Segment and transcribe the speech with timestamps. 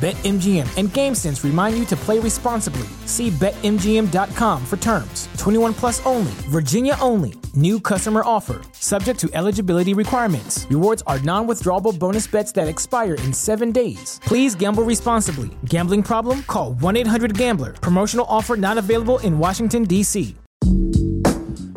[0.00, 2.86] BetMGM and GameSense remind you to play responsibly.
[3.06, 5.28] See BetMGM.com for terms.
[5.38, 7.32] 21 plus only, Virginia only.
[7.54, 10.66] New customer offer, subject to eligibility requirements.
[10.68, 14.20] Rewards are non withdrawable bonus bets that expire in seven days.
[14.24, 15.50] Please gamble responsibly.
[15.66, 16.42] Gambling problem?
[16.42, 17.72] Call 1 800 Gambler.
[17.80, 20.34] Promotional offer not available in Washington, D.C.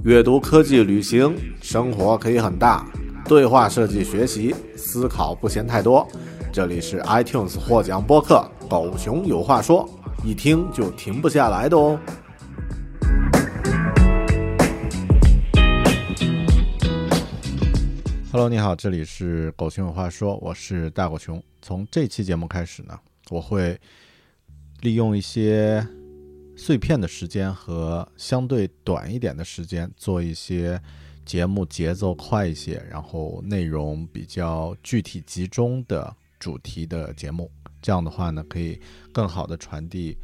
[0.03, 2.85] 阅读、科技、旅行，生活可以很大。
[3.27, 6.07] 对话设计、学习、思考不嫌太多。
[6.52, 9.88] 这里是 iTunes 获奖播客《狗熊有话说》，
[10.26, 11.98] 一听就停不下来的哦。
[18.30, 21.42] Hello，你好，这里是《狗熊有话说》，我是大狗熊。
[21.62, 23.80] 从这期节目开始呢，我会
[24.82, 25.82] 利用一些
[26.54, 30.78] 碎片的时间和相对短一点的时间，做一些
[31.24, 36.14] 节目节奏快一些，然后内容比较具体集中的。
[36.42, 37.48] 主题的节目，
[37.80, 38.80] 这样的话呢，可以
[39.12, 40.18] 更好的传递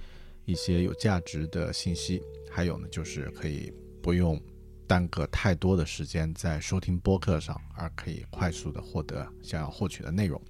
[0.46, 2.20] 一些有价值的信息。
[2.50, 4.36] 还有呢，就是可以不用
[4.84, 10.42] 耽搁太多的时间在收听播客上，而可以快速的获得想要获取的内容。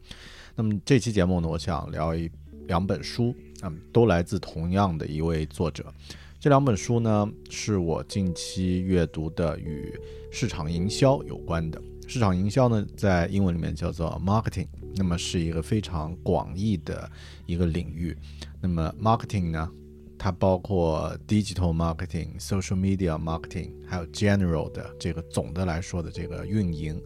[0.57, 2.31] 那么这期节目呢，我想聊一
[2.67, 5.93] 两本书，嗯，都来自同样的一位作者。
[6.41, 9.93] 这两本书呢，是我近期阅读的，与
[10.33, 11.79] 市场营销有关的。
[12.09, 17.09] 市场营销呢，在英文里面叫做 marketing，那么是一个非常广义的
[17.45, 18.17] 一个领域。
[18.63, 19.71] 那么 marketing 呢，
[20.19, 26.99] 它包括 digital marketing、social media marketing，还有 general 的这个总的来说的这个运营。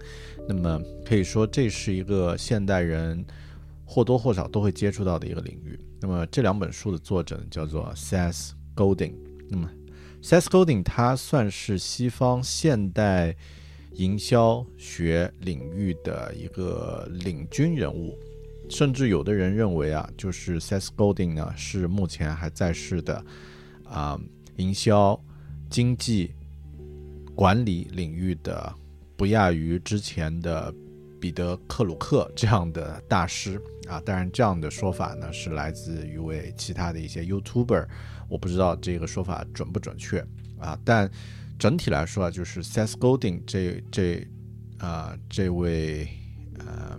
[0.49, 3.27] 那么可以说这是一个现代人
[3.85, 5.77] 或多或少都会接触到的一个领域。
[6.01, 9.15] 那么这两本书的作者叫做 Seth Godin。
[9.51, 9.69] 那么
[10.23, 13.35] Seth Godin 他算是西方现代。
[13.95, 18.19] 营销学领域的一个领军人物，
[18.71, 23.25] 甚至有的人认为啊，就是 Seth Godin 呢是目前还在世的
[23.85, 24.19] 啊
[24.57, 25.19] 营销
[25.69, 26.35] 经济
[27.35, 28.75] 管理领域的
[29.17, 30.75] 不亚于之前的
[31.21, 34.01] 彼得克鲁克这样的大师啊。
[34.01, 37.87] 当然，这样的说法呢是来自一位其他的一些 YouTuber，
[38.29, 40.25] 我不知道这个说法准不准确
[40.59, 41.11] 啊，但。
[41.63, 44.29] 整体来说啊，就是 Seth Godin 这这
[44.79, 46.09] 啊这位
[46.59, 46.99] 呃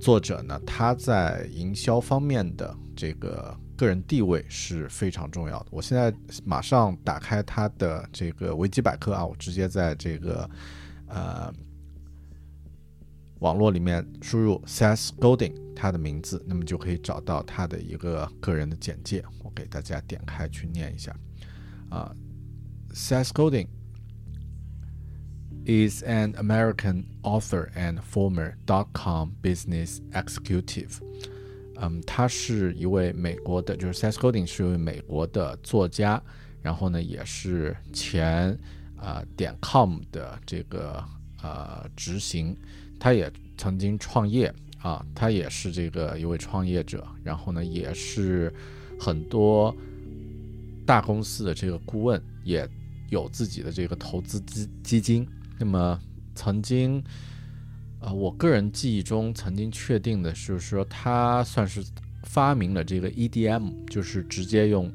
[0.00, 5.66] 作者呢，他在营销方面的这个个人地位是非常重要的。
[5.70, 6.12] 我现在
[6.44, 10.50] 马上打开他的这个维基百科啊，我直接在这个
[11.06, 11.54] 呃
[13.38, 19.24] 网络里面输入 Seth Godin 他的名字，那么就可以找到他的一个个人的简介。
[19.44, 21.14] 我给大家点开去念一下
[21.90, 22.12] 啊。
[22.92, 23.68] Seth Godin
[25.64, 30.98] is an American author and former dot-com business executive。
[31.76, 36.20] 嗯，他是一位美国的，就是 Seth Godin 是一位美国的作家，
[36.62, 38.58] 然后呢，也是前
[38.96, 41.04] 啊点 com 的这个
[41.42, 42.56] 呃执行，
[42.98, 44.52] 他也曾经创业
[44.82, 48.52] 啊，他也是这个一位创业者，然后呢，也是
[48.98, 49.72] 很多
[50.84, 52.68] 大公司的这个顾问，也。
[53.10, 55.28] 有自己的这个投资基基金，
[55.58, 56.00] 那么
[56.34, 57.02] 曾经，
[58.00, 61.84] 呃，我个人记忆中曾经确定的是说，他算是
[62.22, 64.90] 发明了这个 EDM，就是直接用，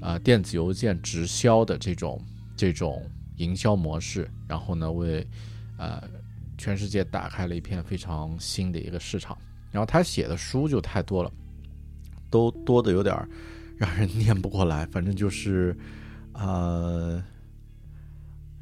[0.00, 2.20] 呃，电子邮件直销的这种
[2.56, 3.02] 这种
[3.36, 5.24] 营销模式，然后呢，为
[5.76, 6.02] 呃
[6.56, 9.36] 全世界打开了一片非常新的一个市场。
[9.70, 11.30] 然后他写的书就太多了，
[12.30, 13.14] 都多的有点
[13.76, 15.76] 让人 念不过来，反正就是，
[16.32, 17.22] 呃。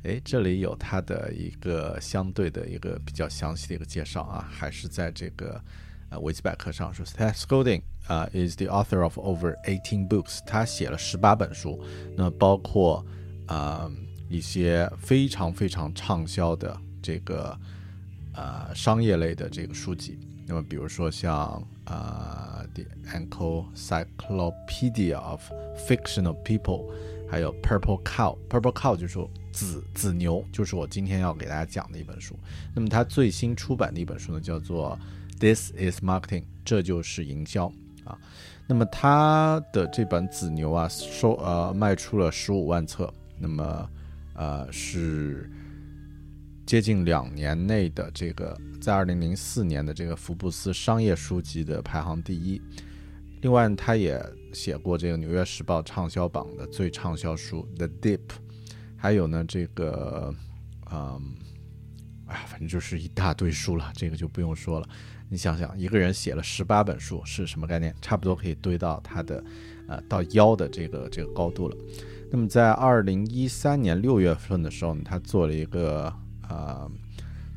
[0.07, 5.61] 哎，这里有他的一个相对的一个比较详细的一个介绍啊，还是在这个
[6.11, 11.83] 呃维基百科上说，Seth Godin 啊 is the author of over eighteen books，他写了十八本书，
[12.17, 13.05] 那包括
[13.47, 13.91] 啊
[14.29, 17.59] 一些非常非常畅销的这个
[18.33, 25.43] 呃商业类的这个书籍，那么比如说像啊 The Encyclopedia of
[25.89, 26.93] Fictional People。
[27.29, 29.19] 还有 Purple Cow，Purple Cow 就是
[29.53, 32.39] 紫紫牛，就是我今天要给大家讲的一本书。
[32.75, 34.99] 那么它最新出版的一本书呢，叫做
[35.39, 37.73] This is Marketing，这就是营销
[38.05, 38.19] 啊。
[38.67, 43.91] 那么它的这本紫牛啊，收呃卖出了十五万册，那么
[44.35, 45.51] 呃是
[46.65, 52.61] 接近两年内的这个，在二零零四年的这个福布斯商业书籍的排行第一。
[53.47, 54.21] 另外，他也
[54.53, 58.19] 写过这个《纽约时报》畅销榜的最畅销书《The Deep》，
[58.97, 60.35] 还有呢这个，
[60.91, 61.33] 嗯，
[62.27, 64.89] 哎，反正就是一大堆书了，这个就不用说了。
[65.29, 67.95] 你想想，一个人写了十八本书是什么概念？
[68.03, 69.45] 差不多可以堆到他的，
[69.87, 71.77] 呃，到腰的这个这个高度了。
[72.33, 76.13] 那么在二零一三年六月份的时候呢，他做了一个
[76.49, 76.91] 呃，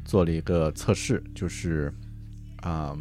[0.06, 1.92] 做了一个测试，就是
[2.58, 2.96] 啊，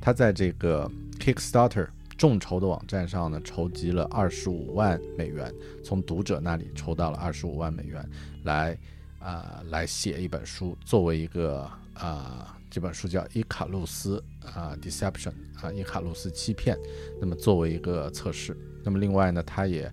[0.00, 0.88] 他在这个
[1.18, 1.88] Kickstarter
[2.18, 8.06] 众筹的网站上呢，筹集了二十五万美元，从读者那里筹到了二十五万美元，
[8.42, 8.76] 来
[9.20, 11.60] 啊来写一本书，作为一个
[11.94, 12.54] 啊。
[12.70, 16.76] 这本书叫《伊卡洛斯》啊，《Deception》啊，《伊卡洛斯欺骗》。
[17.18, 18.54] 那么作为一个测试，
[18.84, 19.90] 那么另外呢，他也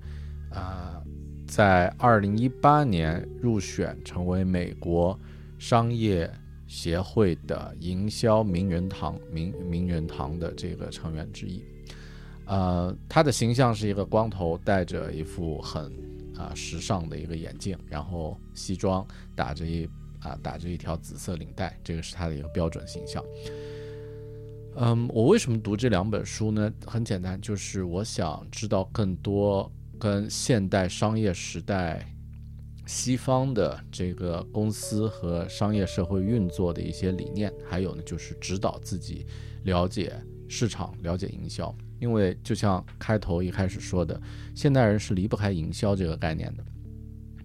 [0.51, 1.01] 啊，
[1.47, 5.17] 在二零一八年入选成为美国
[5.57, 6.29] 商业
[6.67, 11.63] 协会的营销名人堂名名人堂的这个成员之一。
[12.45, 15.91] 呃，他的形象是一个光头，戴着一副很
[16.37, 19.05] 啊时尚的一个眼镜，然后西装，
[19.35, 19.89] 打着一。
[20.21, 23.23] 啊，打着一条紫色领带，这个是他的一个标准形象。
[24.75, 26.73] 嗯，我为什么读这两本书呢？
[26.83, 32.11] 很简单，就是我想知道更多跟现代商业时代
[32.87, 39.27] 西方的这个公司和商业社会运作的一些理念，还有呢，就是指导自己
[39.63, 40.11] 了解
[40.47, 41.71] 市场、了解营销。
[41.99, 44.21] 因为就像开头一开始说的，
[44.53, 46.63] 现代人是离不开营销这个概念的。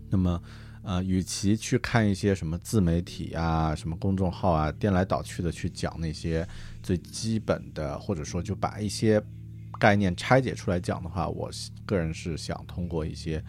[0.08, 0.42] 那么。
[0.82, 6.44] 呃，与其去看一些什么自媒体啊、什么公众号啊，颠来倒去的去讲那些
[6.82, 9.22] 最基本的，或者说就把一些
[9.78, 11.50] 概念拆解出来讲的话，我
[11.84, 13.44] 个人是想通过一些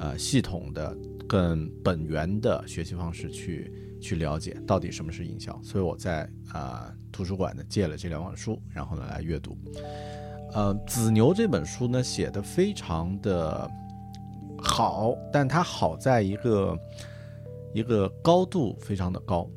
[0.00, 0.92] 呃系统的、
[1.28, 5.56] 更本源的学习方式去去了解到底什么是营销。
[5.62, 9.56] 所以我在啊图书馆呢借了这两本书，然后呢来阅读。
[10.54, 13.70] 呃，子牛这本书呢写的非常的。
[14.64, 16.78] 好，但它好在一个
[17.74, 19.48] 一个高度非常的高。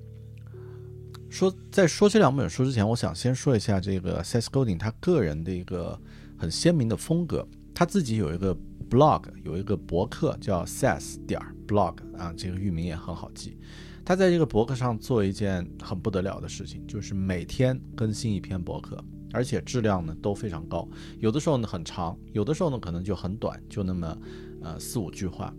[1.29, 5.99] 说在说这两本书之前，我想先说一下这个 Seth Godin 他个人的一个
[6.37, 7.47] 很鲜明的风格。
[7.73, 8.55] 他自己有一个
[8.89, 13.59] blog，有一个博客叫 Seth 点 blog 啊，这个域名也很好记。
[14.03, 19.03] 他在这个博客上做一件很不得了的事情，就是每天更新一篇博客，
[19.35, 20.87] 而且质量呢都非常高。
[21.19, 24.17] 有的时候呢很长，有的时候呢可能就很短，就那么。
[24.61, 25.53] 呃，四五句话，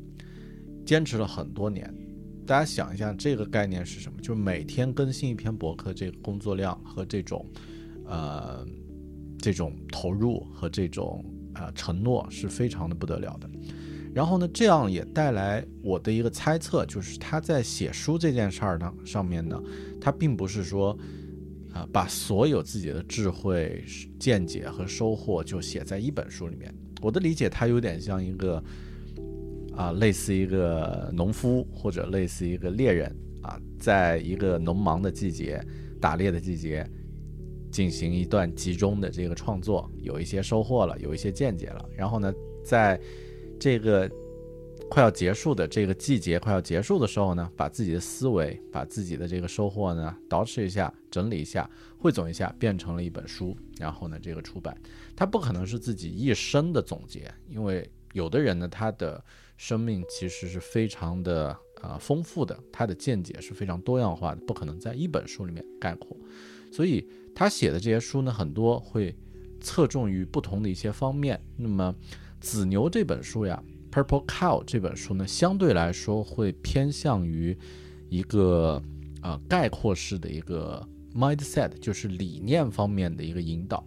[0.84, 1.94] 坚持了很多年。
[2.44, 4.18] 大家想一下，这个概念是什么？
[4.20, 7.46] 就是每天更新一篇博客，这个工作量和这种，
[8.04, 8.66] 呃，
[9.38, 11.24] 这种投入和这种
[11.54, 13.48] 呃承诺是非常的不得了的。
[14.12, 19.62] 然后呢，这样也带来我的一个猜测，就是他在写书这件事儿呢上面呢，
[20.00, 20.98] 他并不是说，
[21.76, 23.84] 啊，把所有自己的智慧、
[24.18, 26.74] 见解和收获就写在一本书里面。
[27.02, 28.62] 我的理解，它有点像一个。
[29.78, 35.62] 啊，类似一个农夫或者类似一个猎人啊，在一个农忙的季节、
[36.00, 36.82] 打猎的季节，
[37.70, 41.86] 进行一段集中的这个创作，有一些收获了，有一些见解了。
[41.94, 42.32] 然后呢，
[42.64, 42.98] 在
[43.60, 44.10] 这个
[44.88, 53.56] 快要结束的这个季节快要结束的时候呢，把自己的思维、把自己的这个收获呢，捯饬一下、整理一下、汇总一下，变成了一本书。
[53.78, 54.76] 然后呢，这个出版，
[55.14, 59.22] 它不可能是自己一生的总结，因为有的人呢，他的。
[59.58, 61.48] 生命其实是非常的
[61.80, 66.14] 啊丰富的，他的见解是非常多样化的，不可能在一本书里面概括。
[66.70, 69.16] 所以他写的这些书呢，很多会
[69.62, 71.42] 侧重于不同的一些方面。
[71.56, 71.94] 那么
[72.38, 73.58] 《紫牛》这本书呀，
[73.96, 77.56] 《Purple Cow》这本书呢，相对来说会偏向于
[78.10, 78.82] 一个
[79.22, 83.82] 啊概括式的一个 mindset，就是理念方面的一个引导。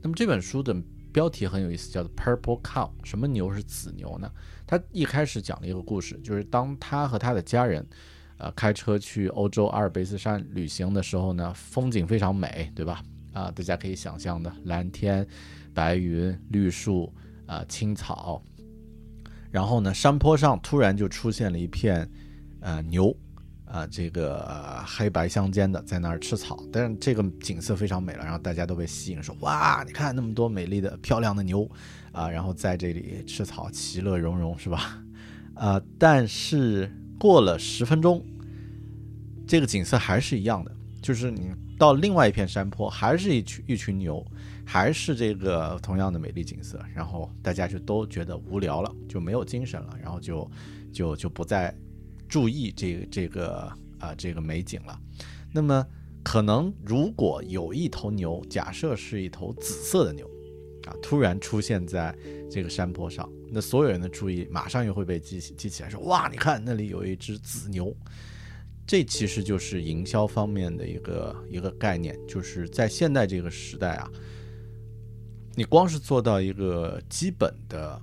[0.00, 0.74] 那么这本书的
[1.12, 4.28] 标题很有意思，叫做 Purple Cow，什么牛是紫牛呢？
[4.66, 7.86] 他一开始讲了一个故事，就是当他和他的家人，
[8.38, 13.00] 呃，开车去欧洲阿尔卑斯山旅行的时候呢，风景非常美，对吧？
[13.32, 15.24] 啊，大家可以想象的，蓝天、
[15.72, 17.12] 白云、绿树
[17.46, 18.42] 啊、青草，
[19.52, 22.10] 然后呢，山坡上突然就出现了一片，
[22.58, 23.16] 呃，牛。
[23.64, 31.66] 啊，这个黑白相间的在那儿吃草，但是这个景色非常美了，然后大家都被吸引，说哇，你看那么多美丽的、漂亮的牛，
[32.12, 35.02] 啊，然后在这里吃草，其乐融融，是吧？
[35.54, 38.22] 啊， 但是过了十分钟，
[39.46, 44.24] 这个景色还是一样的，就是你到另外一片山坡，还是一群一群牛，
[44.64, 50.50] 还是这个同样的美丽景色，然后大家就都觉得无聊了，就没有精神了，然后就
[50.92, 51.74] 就就不再
[52.28, 54.98] 注意这个这个啊这个美景了。
[55.52, 55.86] 那么
[56.22, 60.28] 可能如果有一头牛，假设是一头紫色的牛。
[60.84, 60.92] 啊！
[61.00, 62.12] 突然出现在
[62.50, 67.96] 这个山坡上，那所有人的注意马上又会被激激起来，说：“哇，你看那里有一只紫牛。”
[68.92, 74.06] 这其实就是营销方面的一个一个概念，就是在现代这个时代啊，
[75.54, 77.98] 你光是做到一个基本的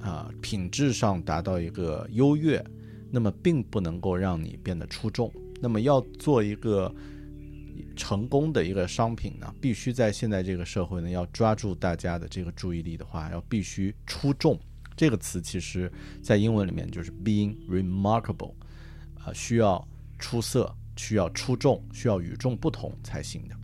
[0.00, 2.64] 啊品质上达到一个优越，
[3.10, 5.30] 那么并不能够让你变得出众。
[5.60, 6.90] 那么要做一个。
[7.94, 14.58] 成功的一个商品呢，必须在现在这个社会呢，要抓住大家的这个注意力的话，要必须出众。
[14.96, 15.90] 这个词其实
[16.22, 18.54] 在英文里面就是 being remarkable，
[19.26, 19.86] 啊，需要
[20.18, 23.56] 出色，需要出众，需要与众不同才行的。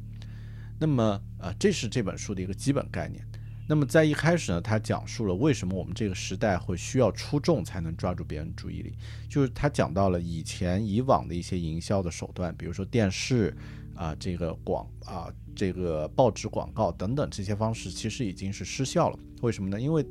[0.78, 3.24] 那么，呃，这是这本书的一个基本概念。
[3.68, 8.92] 那么在一开始呢，他讲述了为什么我们这个时代会需要出众才能抓住别人注意力，
[9.30, 13.56] 就是他讲到了以前以往的一些营销的手段，比如说电视。
[13.94, 19.18] 啊，这个广啊，这个报纸广告等等这些方式，其实已经是失效了。
[19.42, 19.78] 为什么呢？
[19.78, 20.02] 因为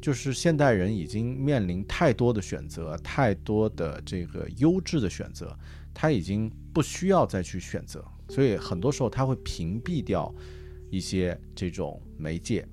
[0.00, 5.56] 就是现代人已经面临太多的选择，太多的这个优质的选择，
[5.92, 10.32] 他已经不需要再去选择，所以很多时候他会屏蔽掉
[10.90, 12.66] 一些这种媒介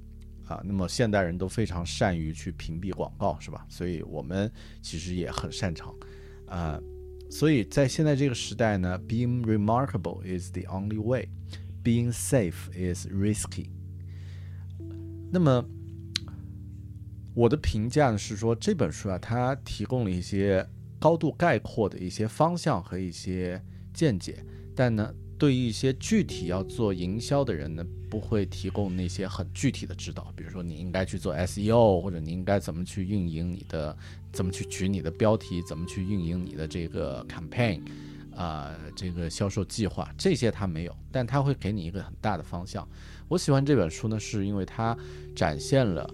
[0.45, 0.61] 啊。
[0.63, 3.65] 那么现代人都非常善于去屏蔽广告，是吧？
[3.69, 4.51] 所以我们
[4.81, 5.93] 其实也很擅长
[6.47, 6.79] 啊。
[7.31, 13.65] 所以在现在这个时代呢，being remarkable is the only way，being safe is risky。
[15.31, 15.67] 那么
[17.35, 20.67] 我的评价是说，这本书啊，它提供了一些
[20.99, 23.61] 高度概括的一些方向和一些
[23.93, 33.95] 见解，但呢，对于一些具体要做营销的人呢，不会提供那些很具体的指导，比如说你应该去做 SEO，或者你应该怎么去运营你的。
[34.35, 35.61] 怎么去取你的标题？
[35.61, 37.79] 怎么去运营你的这个 campaign？
[38.35, 42.85] 啊，这个销售计划这些他没有，但他会给你一个很大的方向。
[43.29, 44.93] 我喜欢这本书呢，是因为它
[45.33, 46.05] 展现了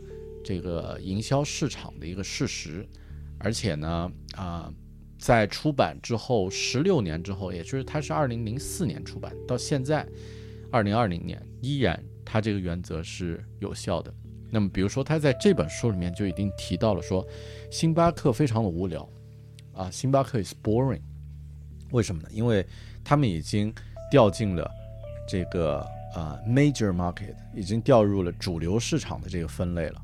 [0.43, 2.87] 这个营销市场的一个事实，
[3.37, 4.73] 而且呢，啊，
[5.17, 10.07] 在出版之后十六年之后，也就是它是二零零四年出版，到现在
[10.71, 14.13] 二零二零年，依然它这个原则是有效的。
[14.53, 17.25] 那么，比如说，他在这本书里面就已经提到了说，
[17.69, 19.09] 星巴克非常的无聊，
[19.73, 20.99] 啊，星巴克 is boring，
[21.91, 22.27] 为什么呢？
[22.33, 22.65] 因为
[23.01, 23.73] 他们已经
[24.11, 24.69] 掉进了
[25.25, 25.79] 这个
[26.13, 30.01] 啊 major market，已经掉入了主流市场的这个分类了。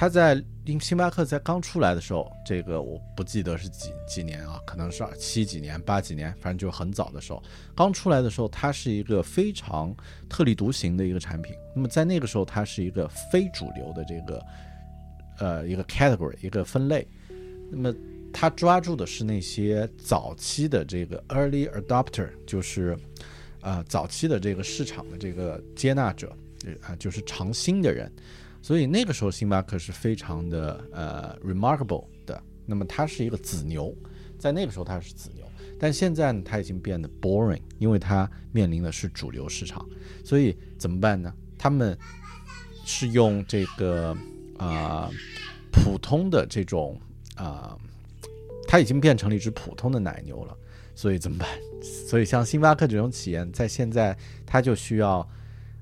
[0.00, 0.42] 他在
[0.80, 7.42] 星巴克在刚出来的时候，这个我不记得是几几年啊，可能是七几年、八几年，反正就很早的时候。
[7.76, 9.94] 刚出来的时候，它是一个非常
[10.26, 11.54] 特立独行的一个产品。
[11.74, 14.42] 那么在那个时候，它是一个非主流的这个
[15.38, 17.06] 呃一个 category 一个分类。
[17.70, 17.94] 那么
[18.32, 22.96] 它抓住的是那些早期的这个 early adopter，就是
[23.60, 26.34] 呃早期的这个市场的这个接纳者，
[26.80, 28.10] 啊，就是尝新的人。
[28.62, 32.40] 所以那个时候，星巴克是非常的呃 remarkable 的。
[32.66, 33.92] 那么它是一个子牛，
[34.38, 35.44] 在那个时候它是子牛，
[35.78, 39.84] 但现在呢，它已经变得 boring，因为它面临的是主流市场。
[40.24, 41.32] 所以怎么办呢？
[41.58, 41.98] 他们
[42.84, 44.16] 是用这个
[44.56, 45.10] 啊
[45.72, 47.00] 普通的这种
[47.36, 47.76] 啊，
[48.68, 50.56] 它已经变成了一只普通的奶牛了。
[50.94, 51.48] 所以怎么办？
[51.82, 55.26] 所以像星巴克这种企业，在现在它就需要。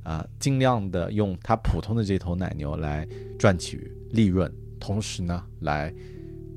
[0.08, 3.06] 啊，尽量的用它普通的这头奶牛来
[3.38, 4.50] 赚取利润，
[4.80, 5.92] 同时呢，来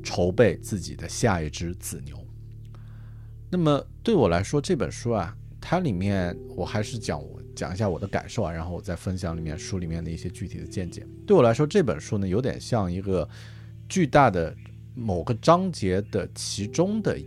[0.01, 2.17] 筹备自己的下一只子牛。
[3.49, 11.05] 那么对我来说，这本书啊，它里面我还是讲我讲一下我的感受啊，然后我再分享里面书里面的一些具体的见解。
[11.27, 13.27] 对我来说，这本书呢，有点像一个
[13.89, 14.55] 巨大的
[14.95, 17.19] 某个章节的其中的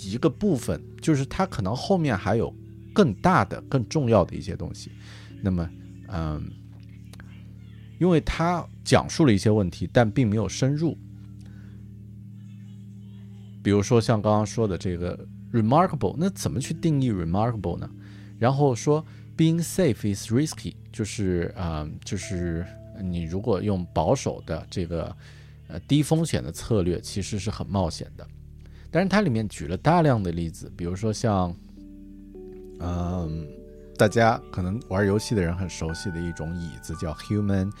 [0.00, 2.52] 一个部分，就是它可能后面还有。
[2.96, 4.90] 更大的、更重要的一些东西，
[5.42, 5.68] 那么，
[6.08, 6.50] 嗯，
[7.98, 10.96] 因为他讲述了一些问题，但并没有深入。
[13.62, 17.86] 比如说像刚刚说的这个 remarkable，那怎么去定义 remarkable 呢？
[18.38, 19.04] 然后说
[19.36, 22.64] being safe is risky，就是啊，就是
[23.02, 25.14] 你如果用保守的这个
[25.68, 28.26] 呃低风险的策略，其实是很冒险的。
[28.90, 31.54] 但是它里面举了大量的例子，比如说像。
[32.80, 33.46] 嗯，
[33.96, 37.72] 大家可能玩游戏的人很熟悉的一种椅子叫 Human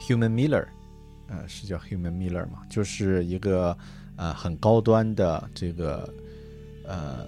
[0.00, 0.66] Human Miller，
[1.28, 3.76] 呃，是叫 Human Miller 嘛，就是一个
[4.16, 6.12] 呃很高端的这个
[6.86, 7.26] 呃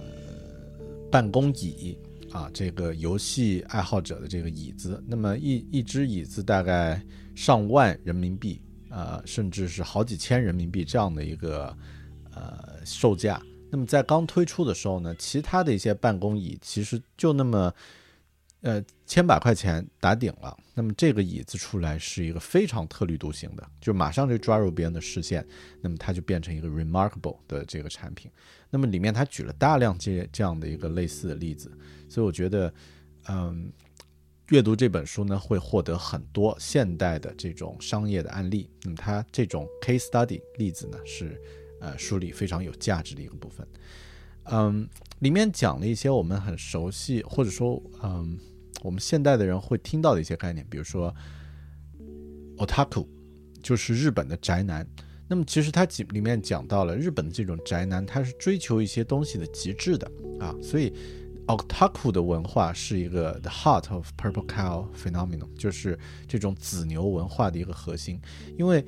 [1.11, 1.97] 办公椅
[2.31, 5.03] 啊，这个游戏爱好者的这个椅子。
[5.07, 6.99] 那么一一只椅子大概
[7.35, 11.77] 上万人民币，呃，甚至是好几千人民币这样的一个
[12.33, 13.39] 呃售价。
[13.73, 17.73] 那么在刚推出的时候呢，其他的一些办公椅其实就那么。
[18.65, 20.57] 呃，千把块钱打顶了。
[20.73, 25.45] 那么这个椅子出来是一个非常特立独行的，就马上就抓入别人的视线。
[25.81, 28.31] 那么它就变成一个 remarkable 的这个产品。
[28.69, 31.69] 那么里面他举了大量这这样的一个类似的例子，
[32.07, 32.73] 所以我觉得，
[33.27, 33.69] 嗯，
[34.47, 38.69] 阅读这本书呢，会获得很多现代的这种商业的案例。
[38.83, 41.37] 那么它这种 case study 例子呢，是
[41.83, 43.67] 呃书里非常有价值的一个部分。
[44.45, 48.39] 嗯，里面讲了一些我们很熟悉，或者说，嗯。
[48.81, 51.15] 我们现代的人会听到的一些概念，比如说
[52.57, 53.07] otaku，
[53.61, 54.85] 就是日本的宅男。
[55.25, 60.53] 那么其实它里面讲到了日本的这种宅男，他是追求一些东西的极致的啊。
[60.61, 60.91] 所以
[61.47, 65.97] otaku 的文化是一个 the heart of purple cow phenomenon，就是
[66.27, 68.19] 这种紫牛文化的一个核心。
[68.57, 68.83] 因为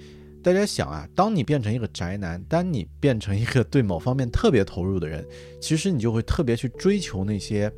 [0.46, 5.26] 大家想啊，当你变成一个宅男，当你变成一个对某方面特别投入的人，
[5.60, 7.72] 其实你就会特别去追求那些，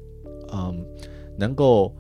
[0.52, 0.86] 嗯，
[1.40, 1.96] 能够。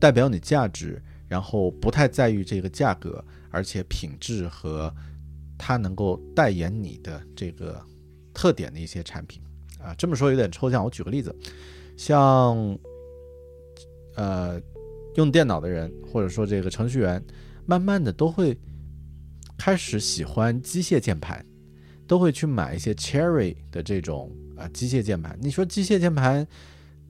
[0.00, 4.92] 代表你价值，然后不太在意这个价格，而且品质和
[5.56, 7.80] 它能够代言你的这个
[8.34, 9.40] 特点的一些产品
[9.78, 9.94] 啊。
[9.96, 11.34] 这么说有点抽象，我举个例子，
[11.96, 12.78] 像
[14.14, 14.60] 呃
[15.14, 17.24] 用电脑的人或者说这个程序员，
[17.64, 18.54] 慢慢的都会
[19.64, 21.42] 开始喜欢机械键盘，
[22.06, 25.38] 都会去买一些 Cherry 的这种啊机械键盘。
[25.40, 26.46] 你说机械键盘？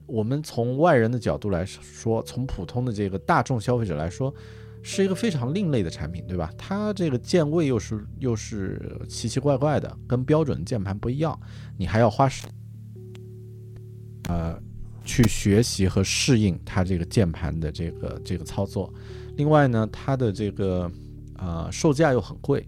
[0.05, 4.33] 我们从外人的角度来说，从普通的这个大众消费者来说，
[4.81, 6.49] 是一个非常另类的产品，对吧？
[6.57, 11.37] 它这个键位又是又是奇奇怪怪的，跟标准键盘不一样，
[11.75, 12.47] 你还要花时
[14.29, 14.57] 呃
[15.03, 18.93] 去学习和适应它这个键盘的这个这个操作。
[19.35, 20.89] 另外呢，它的这个
[21.37, 22.67] 呃售价又很贵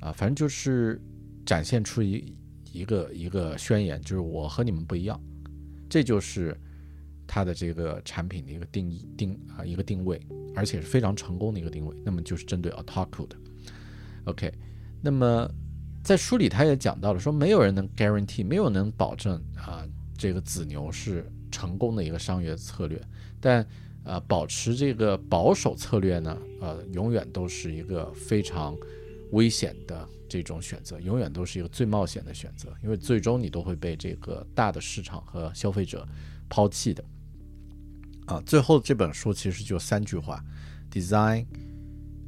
[0.00, 1.00] 啊，反正就是
[1.44, 2.36] 展现出一
[2.72, 5.20] 一个一个宣言，就是我和你们不一样。
[5.88, 6.56] 这就是
[7.26, 10.20] 它的这个产品的一个定义定啊一个定位，
[10.54, 11.96] 而且是非常成功的一个定位。
[12.04, 13.36] 那么就是针对 otaku 的。
[14.24, 14.52] OK，
[15.02, 15.50] 那么
[16.04, 19.84] 在书里他也讲到了，说没有人能 guarantee，没有能保证啊
[20.16, 23.00] 这个子牛是成功的一个商业策略，
[23.40, 23.66] 但
[24.04, 28.76] 呃保持这个保守策略呢，呃永远都是一个非常
[29.32, 30.08] 危险的。
[30.30, 36.06] 这种选择永远都是一个最冒险的选择，因为最终你都会被这个大的市场和消费者
[36.48, 37.04] 抛弃的。
[38.26, 40.40] 啊，最后这本书其实就三句话
[40.88, 41.46] ：Design，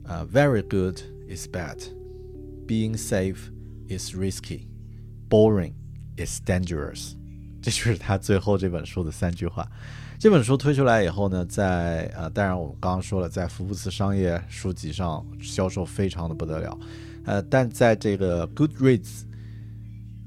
[0.02, 0.98] 呃，very good
[1.32, 3.38] is bad，being safe
[3.88, 5.74] is risky，boring
[6.16, 7.12] is dangerous。
[7.62, 9.70] 这就是他最后这本书的三句话。
[10.22, 16.78] 这本书推出来以后呢，在呃，当然我们刚刚说了，在福布斯商业书籍上销售非常的不得了。
[17.24, 19.24] 呃，但在这个 Goodreads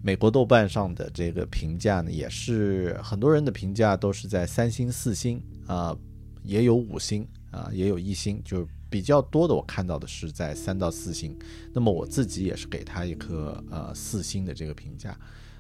[0.04, 5.98] 美国豆瓣上的这个评价呢，也是很多人的评价都是在三星、四星啊，
[6.44, 9.56] 也有五星啊，也有一星，就是比较多的。
[9.56, 11.34] 我看到的是在三到四星。
[11.72, 15.18] 那么我自己也是给他一颗呃四星的这个评价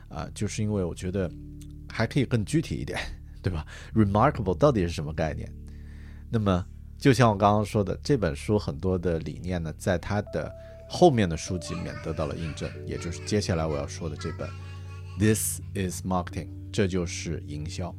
[0.09, 1.31] 啊，就是因为我觉得
[1.87, 2.99] 还可以更具体一点，
[3.45, 5.47] 对吧？Remarkable 到底是什么概念？
[6.31, 6.65] 那么
[6.97, 10.51] 就像我刚刚说的，这本书很多的理念呢，在它的
[10.89, 14.49] 后面的书籍里面得到了印证，也就是接下来我要说的这本
[15.19, 17.91] 《This Is Marketing》，这就是营销。《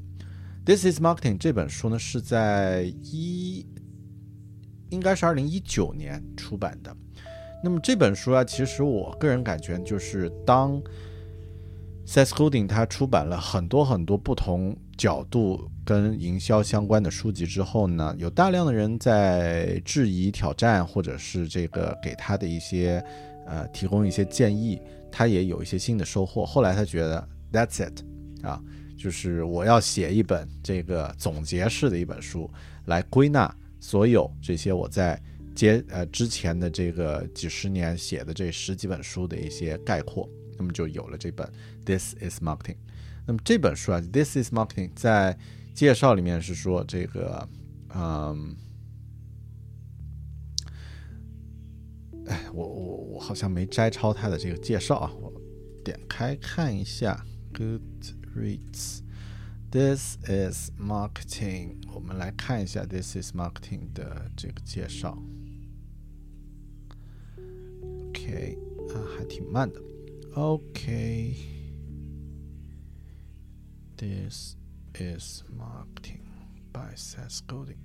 [0.65, 3.65] This Is Marketing》这本书呢是在一，
[4.91, 6.93] 应该是二零一九年出版的。
[7.63, 10.83] 那么这本书啊，其实我个人感觉就是当
[12.05, 15.71] Seth Godin 他出版了很多很多不同角度。
[15.85, 23.01] 跟营销相关的书籍之后呢，有大量的人在质疑、挑战，或者是这个给他的一些，
[23.47, 24.83] 呃，提供一些建议，
[25.13, 26.45] 他也有一些新的收获。
[26.45, 28.03] 后来他觉得 That's it，
[28.45, 28.61] 啊，
[28.99, 32.51] 就是我要写一本这个总结式的一本书，
[32.87, 35.23] 来归纳所有这些我在
[35.55, 40.29] 接呃之前的这个几十年写的这十几本书的一些概括，
[40.59, 41.49] 那么就有了这本
[41.85, 42.75] This is Marketing。
[43.27, 45.37] 那么这本书啊，This is Marketing 在
[45.75, 47.49] 介绍里面是说这个，
[47.95, 48.55] 嗯，
[52.27, 55.33] 哎，我我我好像没摘抄他的这个介绍啊，我
[55.85, 65.21] 点开看一下，Goodreads，This is Marketing，我们来看一下 This is Marketing 的这个介绍。
[68.09, 68.57] OK
[68.95, 69.83] 啊，还挺慢的。
[70.35, 71.35] OK
[73.99, 74.57] This
[74.95, 76.21] is marketing
[76.71, 77.79] by Seth Godin.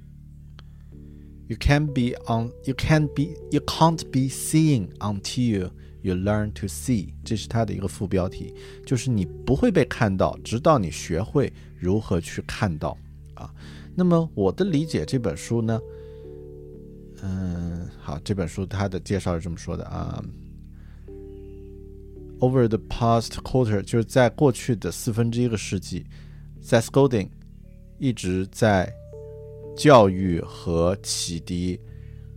[1.48, 2.52] You can be on.
[2.66, 3.38] You can be.
[3.50, 5.72] You can't be seeing until
[6.02, 7.14] you learn to see.
[7.24, 8.54] 这是它的一个副标题，
[8.86, 12.98] 就是你不会被看到，直到你学会如何去看到
[13.36, 13.54] 啊。
[13.96, 15.80] 那么我的理解，这本书呢，
[17.22, 20.22] 嗯，好，这本书它的介绍是这么说的啊。
[22.42, 26.04] Over the past quarter，就是在过去的四分之一个世纪
[26.60, 27.30] ，Seth Godin
[28.00, 28.92] 一直在
[29.78, 31.80] 教育和启迪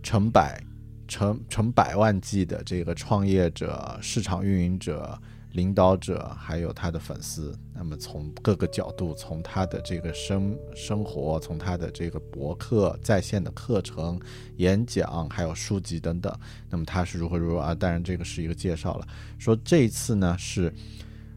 [0.03, 0.63] 成百、
[1.07, 5.19] 成成百万计的这个创业者、市场运营者。
[5.55, 14.19] 领导者还有他的粉丝，那么从各个角度，从他的这个生生活，从他的这个博客、在线的课程、
[14.57, 16.37] 演讲，还有书籍等等，
[16.69, 17.73] 那么他是如何如何啊？
[17.73, 19.07] 当然，这个是一个介绍了。
[19.39, 20.73] 说这一次呢是，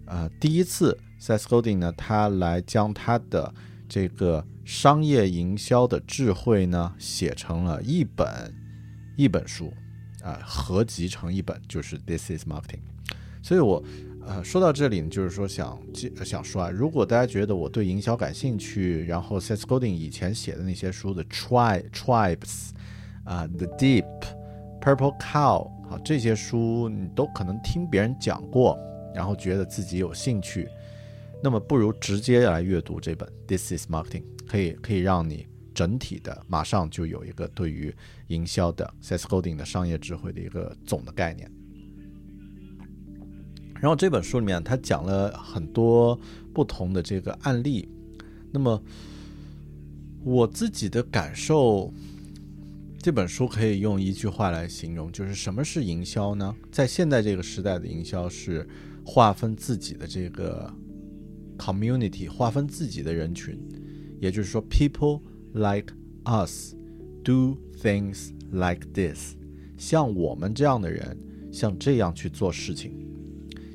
[0.07, 3.54] 呃，第一次，Seth Godin 呢，他来将他的
[3.88, 8.52] 这个商业营销的智慧呢写成了一本
[9.16, 9.72] 一本书，
[10.24, 12.81] 啊，合集成一本，就是 This is Marketing。
[13.44, 13.81] 所以我。
[14.29, 15.81] 呃，说到这里呢，就是说想
[16.23, 22.69] 想说啊，如果大家觉得我对营销感兴趣，然后 Seth Godin 以前写的那些书的 Tri Tribes
[23.25, 24.05] 啊，The Deep
[24.83, 28.79] Purple Cow 好这些书你都可能听别人讲过，
[29.14, 30.69] 然后觉得自己有兴趣，
[31.43, 37.95] 那么不如直接来阅读这本 This is Marketing，可以可以让你整体的马上就有一个对于
[38.27, 41.51] 营销的 Seth Godin 的商业智慧的一个总的概念。
[43.81, 46.19] 然后这本书里面，他讲了很多
[46.53, 47.88] 不同的这个案例。
[48.51, 48.83] 那么
[50.25, 51.93] 我自己的感受，
[52.99, 56.55] 这本书可以用一句话来形容，就是什么是营销呢？
[56.73, 58.67] 在现在这个时代的营销是
[59.05, 60.73] 划分自己的这个
[61.57, 63.57] community，划分自己的人群，
[64.21, 65.21] 也就是说，people
[65.53, 66.75] like us
[67.23, 69.35] do things like this，
[69.77, 71.17] 像我们这样的人，
[71.53, 73.07] 像这样去做事情。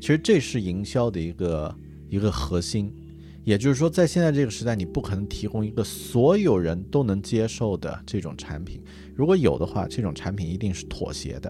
[0.04, 1.74] 其实这是营销的一个
[2.10, 2.94] 一个核心，
[3.46, 8.84] 也就是说，在现在这个时代，你不可能提供一个所有人都能接受的这种产品。
[9.16, 11.50] 如果有的话，这种产品一定是妥协的。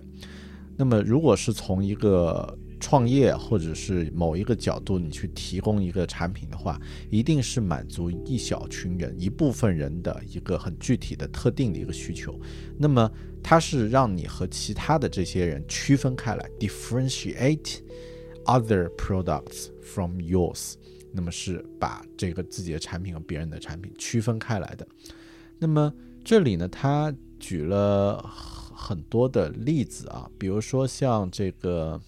[0.78, 12.39] 那么，如果是从一个创业或者是某一个角度，你去提供一个产品的话，一定是满足一小群人、一部分人的一个很具体的、特定的一个需求。
[12.78, 13.12] 那么，
[13.42, 17.80] 它是让你和其他的这些人区分开来，differentiate。
[18.45, 20.73] Other products from yours，
[21.13, 24.86] 那么是把这个自己的产品和别人的产品区分开来的。
[25.60, 25.93] 那么
[26.25, 28.21] 这里呢，他举了
[28.75, 32.01] 很多的例子啊，比如说像这个，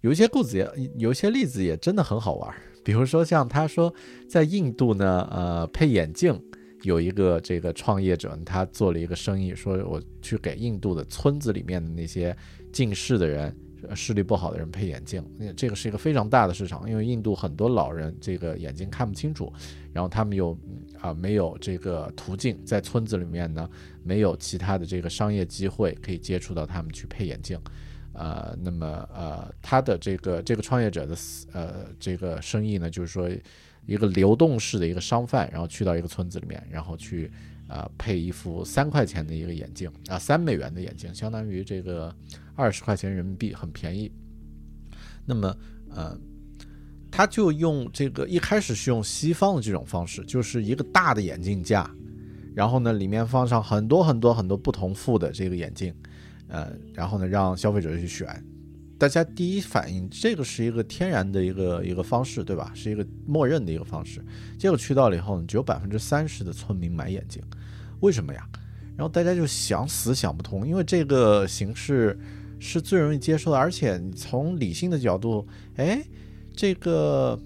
[0.00, 2.54] 有一些故事也，有一些例子也真的很好玩。
[2.82, 3.92] 比如说像他说，
[4.26, 6.42] 在印度呢，呃，配眼镜
[6.84, 12.34] 有一个这个创业者，他做了一个生意，说我去给印度的村子里面的那些
[12.72, 13.54] 近视的人。
[13.94, 19.52] 视力不好的人配眼镜，那这个是一个非常大的市场，因为印度很多老人这个眼睛看不清楚，
[19.92, 20.56] 然后他们又
[21.00, 23.68] 啊没有这个途径，在村子里面呢
[24.02, 27.58] 没有其他的这个商业机会可以接触到他们去配眼镜，
[28.12, 31.16] 呃，那么呃他的这个这个创业者的
[31.52, 33.28] 呃这个生意呢，就是说
[33.86, 37.30] 一个流动式的一个商贩，然后去到一个村子里面，然后去。
[37.70, 42.12] 啊，配一副三块钱的一个眼镜啊，三美元的眼镜，相当于这个
[42.60, 44.12] 二十块钱人民币，很便宜。
[45.24, 45.56] 那么，
[45.88, 46.14] 呃，
[47.10, 51.90] 他就用这个一开始是用西方的这种方式，就是一个大的眼镜架，
[52.54, 55.94] 然后呢，里面放上很多很多很多不同副的这个眼镜，
[56.48, 58.28] 呃，然后呢，让消费者去选。
[58.98, 62.70] 大家第一反应，这个是一个天然的一个一个方式，对吧？
[62.74, 64.22] 是一个默认的一个方式。
[64.58, 67.42] 结果去到了以后呢，只有百分之三十的村民买眼镜。
[68.00, 68.46] 为什么呀？
[68.96, 72.18] 然后大家就想死想不通，因为这个形式
[72.60, 75.44] 是最容易接受的，而且你从理性的角度，
[75.76, 76.00] 哎，
[76.54, 77.36] 这个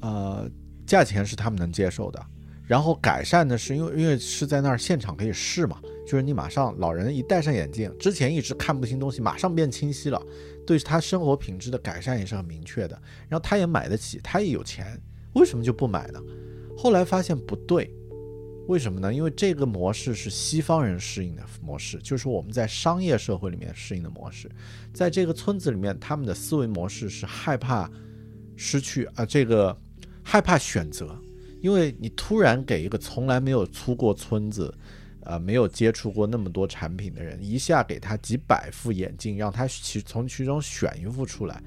[0.00, 0.48] 呃
[0.86, 2.24] 价钱是他们能接受的，
[2.66, 10.22] 然后改善的是因为因为是在那儿现场可以试嘛，就是你马上老人一戴上眼镜，之前一直看不清东西，马上变清晰了，
[10.66, 15.00] 对他生活品质的改善也是很明确的，然后他也买得起，他也有钱，
[15.32, 16.20] 为什么就不买呢？
[16.76, 17.90] 后来发现不对。
[18.66, 19.12] 为什么呢？
[19.12, 24.50] 因为这个模式是西方人适应的模式，就是我们在商业社会里面适应的模式。
[24.92, 27.90] 在这个村子里面，他们的思维模式是害怕
[28.56, 29.76] 失去啊，这个
[30.22, 31.16] 害怕选择，
[31.60, 34.74] 因为你突然给一个从来没有出过村子，
[35.20, 41.62] 呃没有接触过那么多产品的人，一下给他几百副眼镜，让他其从其中选一副出来，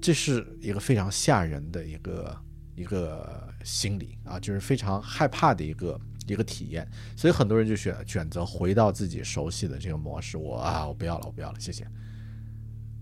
[0.00, 2.36] 这是一个非常吓人的一个
[2.76, 6.86] 一个心理啊，就是非常害怕的一个一个体验。
[7.16, 11.86] 所以很多人就选选择回到自己熟悉的这个模式，我啊我不要了，我不要了，谢谢。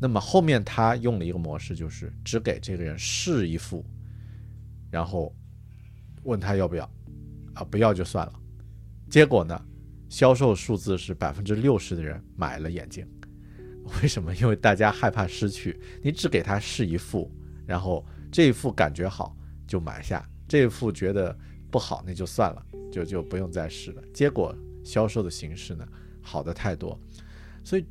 [0.00, 3.84] 那么后面他用了一个模式，就是只给这个人试一副，
[4.90, 5.34] 然后
[6.22, 6.90] 问他要不要，
[7.54, 8.32] 啊不要就算了。
[9.10, 9.60] 结果呢，
[10.08, 13.06] 销售数字是百分之六十的人买了眼镜。
[14.02, 14.32] 为什么？
[14.36, 17.30] 因为大家害怕失去，你只给他试一副，
[17.66, 21.36] 然后这一副感觉好就买下，这一副觉得
[21.70, 24.02] 不好那就算了，就就不用再试了。
[24.12, 25.86] 结果销售的形式呢，
[26.20, 26.98] 好的太多，
[27.64, 27.84] 所以，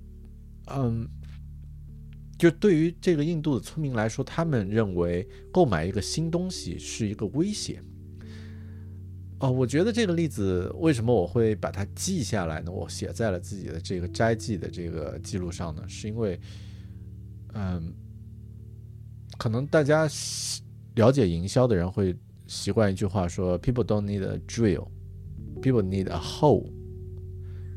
[0.67, 1.07] 嗯。
[2.37, 7.83] 就对于这个印度的村民来说，他们认为购买一个新东西是一个威胁。
[9.41, 12.71] 哦，我觉得这个例子为什么我会把它记下来呢？
[12.71, 15.83] 我写在了自己的这个摘记的这个记录上呢？
[15.85, 16.39] 是因为，
[17.55, 17.93] 嗯，
[19.37, 20.07] 可能大家
[20.95, 22.15] 了解营销的人会
[22.49, 24.87] 习惯一句话说：“People don't need a drill,
[25.61, 26.65] people need a hole。”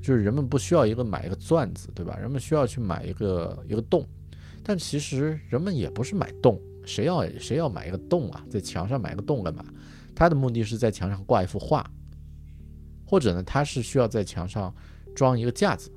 [0.02, 2.16] 就是人们不需要一个买一个钻子，对吧？
[2.16, 4.04] 人们需要去买一个一个洞。
[4.64, 8.44] 但其实人们也不是买洞，谁要谁要买一个洞啊？
[8.48, 9.62] 在墙上买一个洞干嘛？
[10.14, 11.88] 他的目的是在墙上挂一幅画，
[13.04, 14.74] 或者呢，他是需要在墙上
[15.14, 15.90] 装一个架子。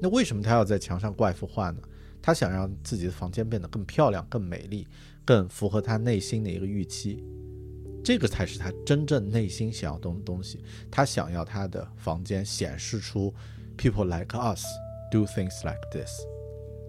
[0.00, 1.80] 那为什么他要在墙上挂一幅画呢？
[2.20, 4.86] 他想让自己的房间变得更漂亮、更美丽、
[5.24, 7.22] 更符合他内心的一个预期，
[8.04, 10.64] 这个才是他真正内心想要东东西。
[10.90, 13.34] 他想要他的房间显示出
[13.76, 14.64] “people like us”。
[15.12, 16.22] Do things like this，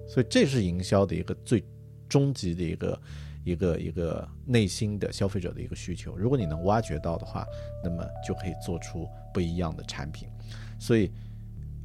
[0.07, 1.61] 所以这是营销的一个最
[2.07, 3.01] 终极的一个
[3.43, 6.15] 一个一个内心的消费者的一个需求。
[6.15, 7.45] 如果你能挖掘到的话，
[7.83, 10.29] 那么就可以做出不一样的产品。
[10.79, 11.11] 所以，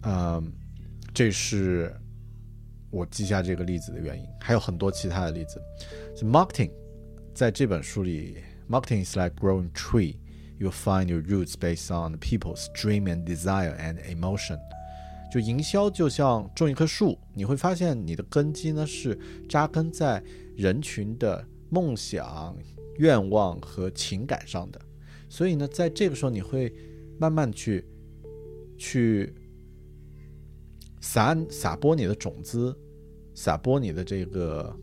[0.03, 0.53] 嗯，
[1.13, 1.93] 这是
[2.90, 4.27] 我记下这个例子的原因。
[4.40, 5.61] 还有很多其他的例子。
[6.22, 6.70] Marketing
[7.35, 10.16] 在这本书里，Marketing is like growing tree.
[10.59, 14.59] You find your roots based on people's dream and desire and emotion.
[15.31, 19.16] 就营销就像种一棵树，你会发现你的根基呢是
[19.48, 20.22] 扎根在
[20.57, 22.57] 人群的梦想、
[22.96, 24.81] 愿望和情感上的，
[25.29, 26.74] 所以呢，在这个时候你会
[27.18, 27.85] 慢慢去
[28.79, 29.35] 去
[31.11, 32.77] 撒撒播你的种子，
[33.35, 34.77] 撒播你的这个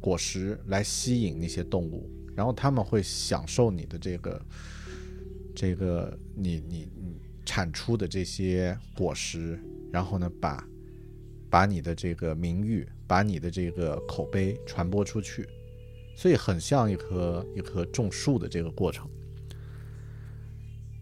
[0.00, 4.42] 果实来吸引那些动物，然后他们会享受你的这个
[5.52, 7.16] 这个你你你。
[7.44, 9.58] 产出的这些果实，
[9.90, 10.64] 然后呢，把
[11.50, 15.44] 把你的这个名誉，把你的这个口碑传播出去，
[16.16, 19.10] 所以很像一棵一棵种树的这个过程。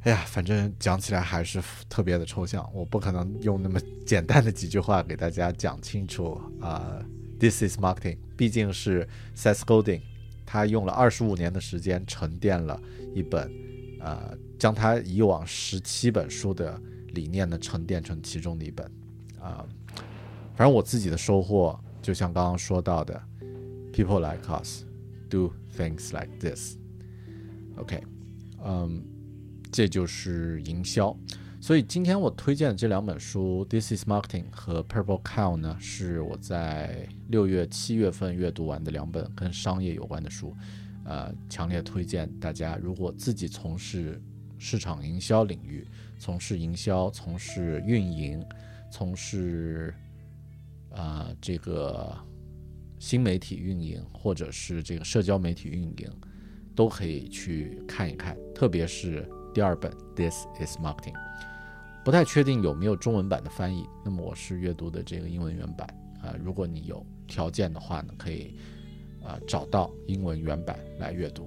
[0.02, 7.04] 哎呀，反正讲起来还是特别的抽象，我不可能用那么简单的几句话给大家讲清楚啊。
[7.38, 10.00] This is marketing，毕竟是 Seth Godin，
[10.46, 12.80] 他用了二十五年的时间沉淀了
[13.14, 13.50] 一本。
[14.02, 18.90] 呃，将他以往十七本书的理念呢沉淀成其中的一本，
[19.38, 19.62] 啊，
[20.54, 23.22] 反正我自己的收获，就像刚刚说到的
[23.92, 24.84] ，People like us
[25.28, 26.76] do things like this。
[27.76, 28.02] OK，
[28.64, 29.04] 嗯，
[29.70, 31.16] 这就是营销。
[31.60, 40.56] 所以今天我推荐的这两本书，《This Is Marketing》和《Purple Cow》呢，是我在六月、七月份阅读完的两本跟商业有关的书。
[41.04, 44.20] 呃，强烈推荐大家，如果自己从事
[44.58, 45.86] 市场营销领域，
[46.18, 48.42] 从事营销、从事运营、
[48.90, 49.92] 从事
[50.90, 52.16] 啊这个
[52.98, 56.10] 新媒体运营，或者是这个社交媒体运营，
[56.74, 58.36] 都可以去看一看。
[58.54, 61.12] 特别是第二本《This Is Marketing》，
[62.04, 63.86] 不太确定有没有中文版的翻译。
[64.04, 65.88] 那么我是阅读的这个英文原版
[66.22, 66.34] 啊。
[66.42, 68.56] 如果你有条件的话呢，可以。
[69.22, 71.46] 啊，找到英文原版来阅读，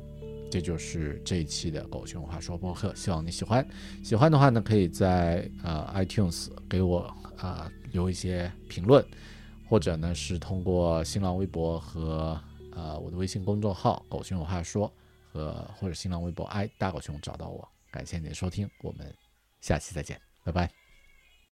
[0.52, 2.94] 这就是这一期的狗熊话说播客。
[2.94, 3.68] 希望你喜欢，
[4.04, 9.04] 喜欢的话呢，可以在呃 iTunes 给我啊留一些评论，
[9.68, 12.40] 或者呢是通过新浪微博和
[12.76, 14.94] 呃我的微信公众号“狗熊有话说”
[15.34, 17.68] 和或者新浪微博 i 大狗熊找到我。
[17.94, 19.16] 感谢您的收听，我们
[19.62, 20.83] 下期再见，拜拜。